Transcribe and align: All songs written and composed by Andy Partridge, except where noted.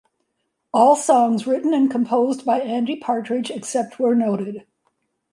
All 0.73 0.95
songs 0.95 1.45
written 1.45 1.75
and 1.75 1.87
composed 1.91 2.43
by 2.43 2.59
Andy 2.59 2.95
Partridge, 2.95 3.51
except 3.51 3.99
where 3.99 4.15
noted. 4.15 4.65